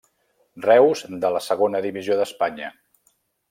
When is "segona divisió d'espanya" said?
1.49-2.73